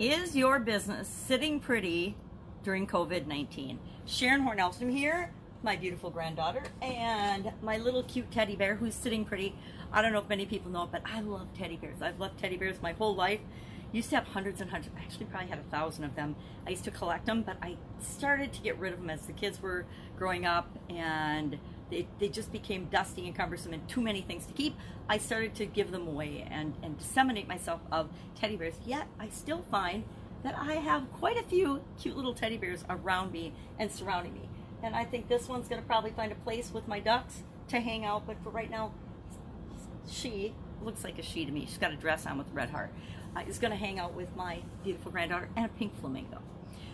[0.00, 2.16] Is your business sitting pretty
[2.62, 3.78] during COVID 19?
[4.06, 5.30] Sharon Hornelstrom here,
[5.62, 9.54] my beautiful granddaughter, and my little cute teddy bear who's sitting pretty.
[9.92, 12.00] I don't know if many people know it, but I love teddy bears.
[12.00, 13.40] I've loved teddy bears my whole life.
[13.92, 16.34] Used to have hundreds and hundreds, actually probably had a thousand of them.
[16.66, 19.34] I used to collect them, but I started to get rid of them as the
[19.34, 19.84] kids were
[20.16, 21.58] growing up and
[21.90, 24.76] they, they just became dusty and cumbersome and too many things to keep.
[25.08, 28.74] I started to give them away and, and disseminate myself of teddy bears.
[28.84, 30.04] Yet I still find
[30.42, 34.48] that I have quite a few cute little teddy bears around me and surrounding me.
[34.82, 38.04] And I think this one's to probably find a place with my ducks to hang
[38.04, 38.26] out.
[38.26, 38.92] But for right now,
[40.08, 41.66] she looks like a she to me.
[41.66, 42.90] She's got a dress on with a red heart.
[43.36, 46.42] Uh, is to hang out with my beautiful granddaughter and a pink flamingo.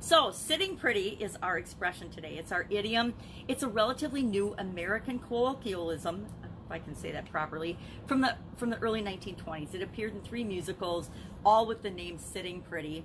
[0.00, 2.36] So, sitting pretty is our expression today.
[2.38, 3.14] It's our idiom.
[3.48, 7.76] It's a relatively new American colloquialism, if I can say that properly,
[8.06, 9.74] from the from the early 1920s.
[9.74, 11.10] It appeared in three musicals,
[11.44, 13.04] all with the name "Sitting Pretty."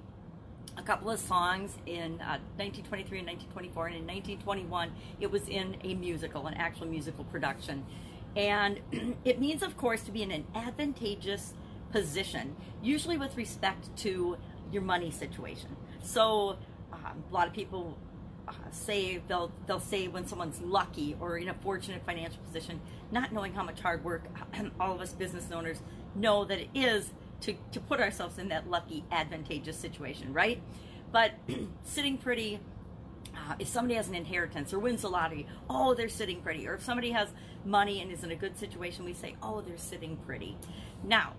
[0.78, 5.78] A couple of songs in uh, 1923 and 1924, and in 1921, it was in
[5.84, 7.86] a musical, an actual musical production.
[8.36, 8.80] And
[9.26, 11.54] it means, of course, to be in an advantageous
[11.92, 14.38] position, usually with respect to
[14.72, 15.76] your money situation.
[16.02, 16.58] So
[17.06, 17.98] um, a lot of people
[18.48, 23.32] uh, say they'll they'll say when someone's lucky or in a fortunate financial position, not
[23.32, 24.24] knowing how much hard work
[24.80, 25.82] all of us business owners
[26.16, 27.12] know that it is
[27.44, 30.62] to, to put ourselves in that lucky, advantageous situation, right?
[31.12, 31.34] But
[31.84, 32.60] sitting pretty,
[33.36, 36.68] uh, if somebody has an inheritance or wins the lottery, oh, they're sitting pretty.
[36.68, 37.30] Or if somebody has
[37.66, 40.58] money and is in a good situation, we say, oh, they're sitting pretty.
[41.04, 41.34] Now,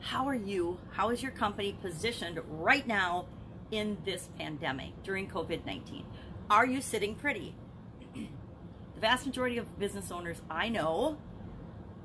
[0.00, 3.26] how are you, how is your company positioned right now
[3.70, 6.04] in this pandemic during COVID 19?
[6.50, 7.54] Are you sitting pretty?
[8.14, 11.18] the vast majority of business owners I know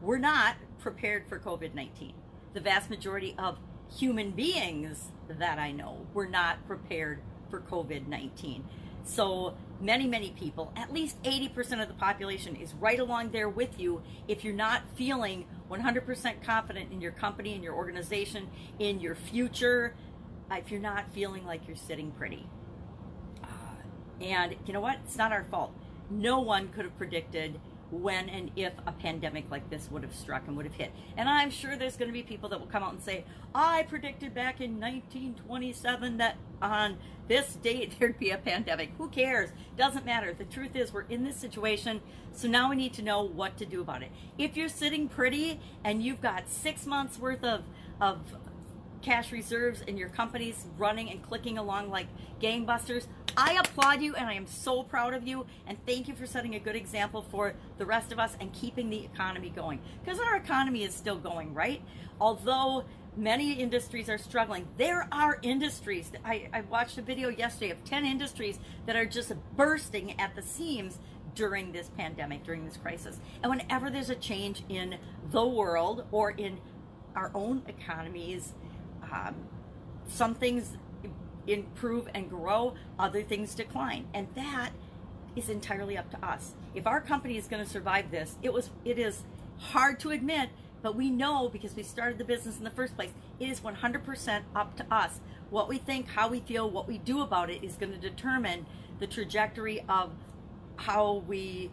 [0.02, 2.14] were not prepared for COVID 19.
[2.54, 3.58] The vast majority of
[3.98, 8.66] human beings that I know were not prepared for COVID 19.
[9.06, 13.80] So many, many people, at least 80% of the population, is right along there with
[13.80, 19.16] you if you're not feeling 100% confident in your company, in your organization, in your
[19.16, 19.96] future,
[20.52, 22.48] if you're not feeling like you're sitting pretty.
[23.44, 23.48] Uh,
[24.22, 25.00] and you know what?
[25.06, 25.74] It's not our fault.
[26.10, 27.60] No one could have predicted
[27.94, 30.92] when and if a pandemic like this would have struck and would have hit.
[31.16, 33.84] And I'm sure there's going to be people that will come out and say, I
[33.84, 38.92] predicted back in 1927 that on this date there'd be a pandemic.
[38.98, 39.52] Who cares?
[39.78, 40.34] Doesn't matter.
[40.34, 42.02] The truth is, we're in this situation,
[42.34, 44.12] so now we need to know what to do about it.
[44.38, 47.64] If you're sitting pretty and you've got six months worth of,
[48.02, 48.20] of
[49.04, 52.08] cash reserves and your company's running and clicking along like
[52.42, 53.06] gangbusters.
[53.36, 56.56] I applaud you and I am so proud of you and thank you for setting
[56.56, 60.36] a good example for the rest of us and keeping the economy going because our
[60.36, 61.82] economy is still going, right?
[62.20, 66.12] Although many industries are struggling, there are industries.
[66.24, 70.42] I, I watched a video yesterday of 10 industries that are just bursting at the
[70.42, 71.00] seams
[71.36, 73.20] during this pandemic, during this crisis.
[73.42, 74.98] And whenever there's a change in
[75.32, 76.60] the world or in
[77.16, 78.54] our own economies,
[79.14, 79.36] um,
[80.08, 80.78] some things
[81.48, 84.72] improve and grow, other things decline, and that
[85.36, 86.54] is entirely up to us.
[86.74, 89.24] If our company is going to survive this, it was it is
[89.58, 90.50] hard to admit,
[90.82, 93.12] but we know because we started the business in the first place.
[93.40, 95.20] It is 100% up to us.
[95.50, 98.66] What we think, how we feel, what we do about it is going to determine
[99.00, 100.12] the trajectory of
[100.76, 101.72] how we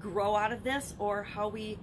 [0.00, 1.78] grow out of this or how we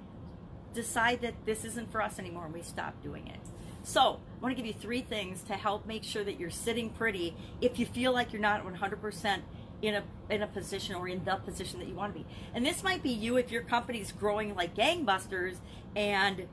[0.74, 3.40] decide that this isn't for us anymore and we stop doing it.
[3.84, 6.90] So, I want to give you three things to help make sure that you're sitting
[6.90, 9.42] pretty if you feel like you're not 100%
[9.84, 12.26] in a in a position or in the position that you want to be.
[12.56, 15.58] And this might be you if your company's growing like gangbusters
[15.96, 16.48] and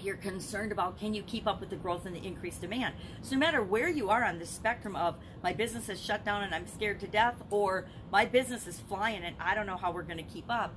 [0.00, 2.94] you're concerned about can you keep up with the growth and the increased demand.
[3.20, 6.42] So no matter where you are on the spectrum of my business is shut down
[6.42, 9.92] and I'm scared to death or my business is flying and I don't know how
[9.92, 10.74] we're going to keep up,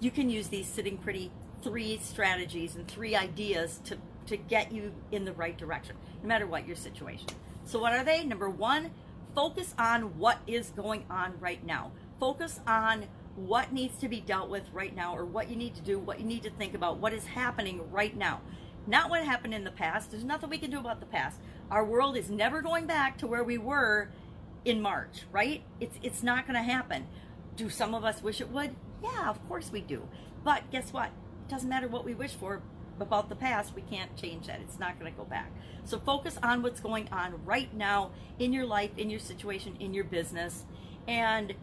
[0.00, 1.30] you can use these sitting pretty
[1.62, 6.46] three strategies and three ideas to to get you in the right direction, no matter
[6.46, 7.28] what your situation.
[7.64, 8.24] So, what are they?
[8.24, 8.90] Number one,
[9.34, 11.92] focus on what is going on right now.
[12.18, 13.06] Focus on
[13.36, 16.18] what needs to be dealt with right now, or what you need to do, what
[16.18, 18.40] you need to think about, what is happening right now.
[18.86, 20.10] Not what happened in the past.
[20.10, 21.38] There's nothing we can do about the past.
[21.70, 24.08] Our world is never going back to where we were
[24.64, 25.62] in March, right?
[25.78, 27.06] It's it's not going to happen.
[27.56, 28.74] Do some of us wish it would?
[29.02, 30.08] Yeah, of course we do.
[30.42, 31.08] But guess what?
[31.08, 32.62] It doesn't matter what we wish for
[33.00, 34.60] about the past, we can't change that.
[34.60, 35.50] It's not going to go back.
[35.84, 39.94] So focus on what's going on right now in your life, in your situation, in
[39.94, 40.64] your business.
[41.06, 41.54] And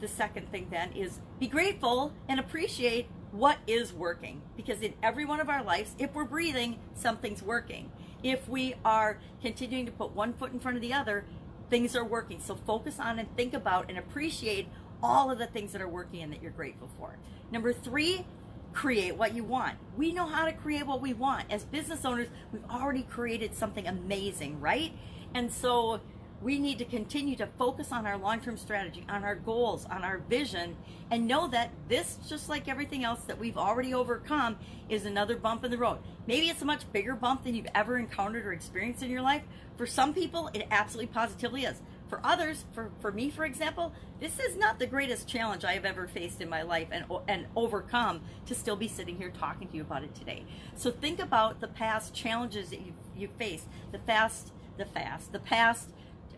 [0.00, 4.42] the second thing then is be grateful and appreciate what is working.
[4.56, 7.90] Because in every one of our lives, if we're breathing, something's working.
[8.22, 11.24] If we are continuing to put one foot in front of the other,
[11.70, 12.40] things are working.
[12.40, 14.68] So focus on and think about and appreciate
[15.02, 17.18] all of the things that are working and that you're grateful for.
[17.50, 18.26] Number three,
[18.72, 19.76] create what you want.
[19.96, 21.46] We know how to create what we want.
[21.50, 24.92] As business owners, we've already created something amazing, right?
[25.34, 26.00] And so
[26.40, 30.04] we need to continue to focus on our long term strategy, on our goals, on
[30.04, 30.76] our vision,
[31.10, 34.56] and know that this, just like everything else that we've already overcome,
[34.88, 35.98] is another bump in the road.
[36.26, 39.42] Maybe it's a much bigger bump than you've ever encountered or experienced in your life.
[39.76, 41.80] For some people, it absolutely positively is.
[42.08, 45.84] For others, for, for me, for example, this is not the greatest challenge I have
[45.84, 49.76] ever faced in my life and, and overcome to still be sitting here talking to
[49.76, 50.44] you about it today.
[50.74, 55.38] So think about the past challenges that you've, you've faced, the fast, the fast, the
[55.38, 55.90] past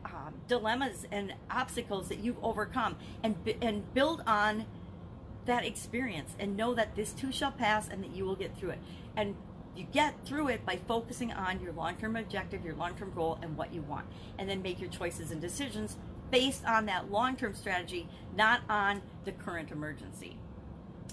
[0.05, 4.67] um, dilemmas and obstacles that you've overcome and, and build on
[5.47, 8.71] that experience and know that this too shall pass and that you will get through
[8.71, 8.79] it.
[9.17, 9.37] And
[9.77, 13.39] you get through it by focusing on your long term objective, your long term goal,
[13.43, 14.07] and what you want.
[14.39, 15.97] And then make your choices and decisions
[16.31, 20.37] based on that long term strategy, not on the current emergency.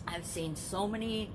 [0.07, 1.29] I've seen so many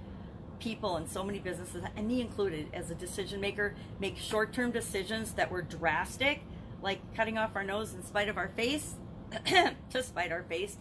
[0.59, 4.71] people and so many businesses, and me included as a decision maker, make short term
[4.71, 6.43] decisions that were drastic
[6.83, 8.95] like cutting off our nose in spite of our face,
[9.91, 10.77] to spite our face,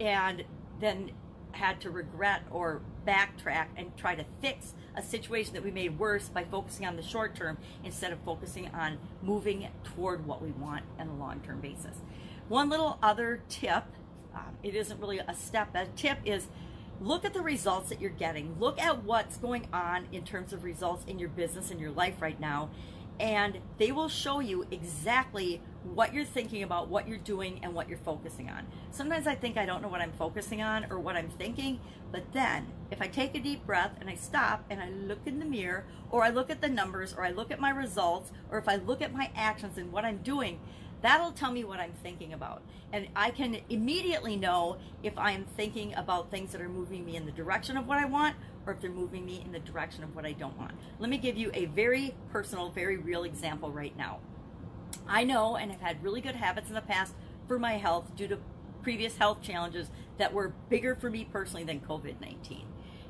[0.00, 0.44] and
[0.80, 1.10] then
[1.52, 6.28] had to regret or backtrack and try to fix a situation that we made worse
[6.28, 10.84] by focusing on the short term instead of focusing on moving toward what we want
[10.98, 11.98] on a long term basis.
[12.48, 13.84] One little other tip
[14.36, 16.48] um, it isn't really a step, a tip is
[17.00, 18.56] look at the results that you're getting.
[18.58, 22.20] Look at what's going on in terms of results in your business and your life
[22.20, 22.70] right now
[23.18, 27.88] and they will show you exactly what you're thinking about, what you're doing, and what
[27.88, 28.66] you're focusing on.
[28.90, 31.80] Sometimes I think I don't know what I'm focusing on or what I'm thinking,
[32.10, 35.38] but then if I take a deep breath and I stop and I look in
[35.38, 38.58] the mirror, or I look at the numbers, or I look at my results, or
[38.58, 40.60] if I look at my actions and what I'm doing,
[41.06, 42.62] that'll tell me what I'm thinking about.
[42.92, 47.14] And I can immediately know if I am thinking about things that are moving me
[47.14, 48.34] in the direction of what I want
[48.66, 50.72] or if they're moving me in the direction of what I don't want.
[50.98, 54.18] Let me give you a very personal, very real example right now.
[55.06, 57.14] I know and have had really good habits in the past
[57.46, 58.38] for my health due to
[58.82, 59.88] previous health challenges
[60.18, 62.64] that were bigger for me personally than COVID 19.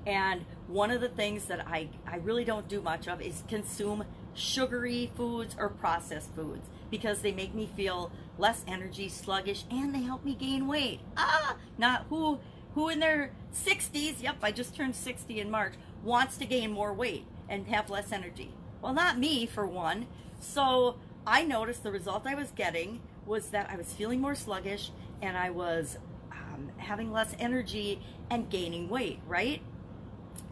[0.06, 4.04] And one of the things that I, I really don't do much of is consume
[4.37, 10.03] sugary foods or processed foods because they make me feel less energy, sluggish, and they
[10.03, 11.00] help me gain weight.
[11.17, 12.38] Ah, not who
[12.75, 15.73] who in their 60s, yep, I just turned 60 in March,
[16.05, 18.53] wants to gain more weight and have less energy?
[18.83, 20.06] Well, not me, for one.
[20.38, 20.97] So
[21.27, 24.91] I noticed the result I was getting was that I was feeling more sluggish
[25.23, 25.97] and I was
[26.31, 29.62] um, having less energy and gaining weight, right?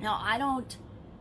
[0.01, 0.77] Now, I don't,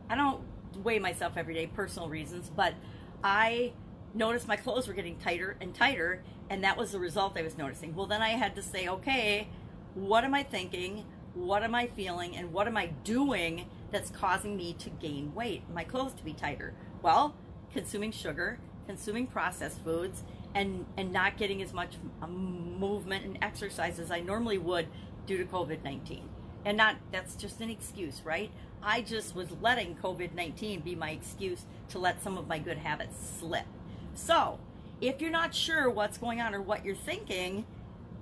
[0.08, 0.40] I don't
[0.76, 2.74] weigh myself every day, personal reasons, but
[3.22, 3.72] I
[4.14, 7.58] noticed my clothes were getting tighter and tighter, and that was the result I was
[7.58, 7.94] noticing.
[7.94, 9.48] Well, then I had to say, okay,
[9.94, 11.04] what am I thinking?
[11.34, 12.36] What am I feeling?
[12.36, 15.62] And what am I doing that's causing me to gain weight?
[15.72, 16.74] My clothes to be tighter?
[17.02, 17.34] Well,
[17.72, 20.22] consuming sugar, consuming processed foods,
[20.54, 24.86] and, and not getting as much um, movement and exercise as I normally would
[25.26, 26.28] due to COVID 19.
[26.64, 28.50] And not, that's just an excuse, right?
[28.82, 32.78] I just was letting COVID 19 be my excuse to let some of my good
[32.78, 33.66] habits slip.
[34.14, 34.58] So,
[35.00, 37.66] if you're not sure what's going on or what you're thinking,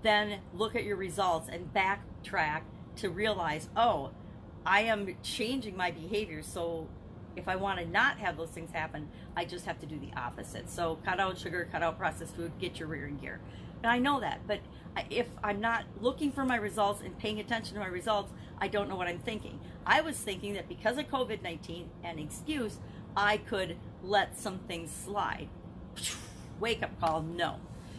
[0.02, 2.62] then look at your results and backtrack
[2.96, 4.10] to realize, oh,
[4.64, 6.42] I am changing my behavior.
[6.42, 6.88] So
[7.36, 10.10] if I want to not have those things happen, I just have to do the
[10.16, 10.70] opposite.
[10.70, 13.40] So cut out sugar, cut out processed food, get your rear in gear.
[13.84, 14.60] I know that, but
[15.10, 18.88] if I'm not looking for my results and paying attention to my results, I don't
[18.88, 19.58] know what I'm thinking.
[19.86, 22.78] I was thinking that because of COVID 19 and excuse,
[23.16, 25.48] I could let some things slide.
[26.60, 27.56] Wake up call, no.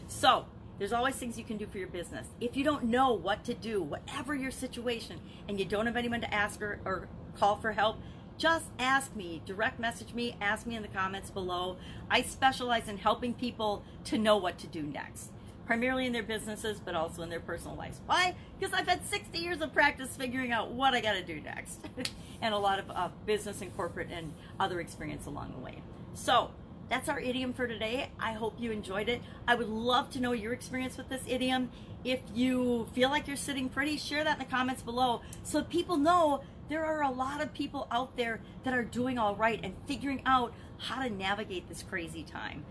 [0.08, 0.46] So
[0.80, 2.28] there's always things you can do for your business.
[2.40, 6.22] If you don't know what to do, whatever your situation, and you don't have anyone
[6.22, 7.98] to ask or, or call for help,
[8.38, 11.78] just ask me, direct message me, ask me in the comments below.
[12.10, 15.30] I specialize in helping people to know what to do next,
[15.66, 18.02] primarily in their businesses, but also in their personal lives.
[18.06, 18.36] Why?
[18.60, 21.80] Because I've had 60 years of practice figuring out what I got to do next,
[22.42, 25.82] and a lot of uh, business and corporate and other experience along the way.
[26.14, 26.52] So,
[26.90, 28.12] that's our idiom for today.
[28.20, 29.22] I hope you enjoyed it.
[29.48, 31.72] I would love to know your experience with this idiom.
[32.04, 35.98] If you feel like you're sitting pretty, share that in the comments below so people
[35.98, 39.74] know there are a lot of people out there that are doing all right and
[39.88, 42.66] figuring out how to navigate this crazy time.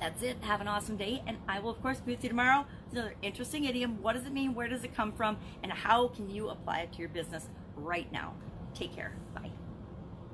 [0.00, 0.38] That's it.
[0.42, 1.22] Have an awesome day.
[1.26, 4.02] And I will, of course, be with you tomorrow another interesting idiom.
[4.02, 4.54] What does it mean?
[4.54, 5.36] Where does it come from?
[5.62, 8.34] And how can you apply it to your business right now?
[8.74, 9.14] Take care.
[9.34, 9.49] Bye.